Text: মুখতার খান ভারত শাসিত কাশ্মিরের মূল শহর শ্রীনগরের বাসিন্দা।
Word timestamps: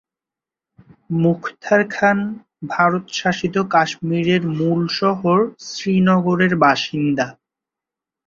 মুখতার 1.21 1.81
খান 1.89 2.17
ভারত 2.67 3.05
শাসিত 3.11 3.55
কাশ্মিরের 3.71 4.43
মূল 4.57 4.81
শহর 4.99 5.37
শ্রীনগরের 5.67 6.53
বাসিন্দা। 6.63 7.27